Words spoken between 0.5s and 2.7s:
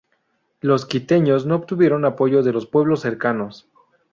Los quiteños no obtuvieron apoyo de los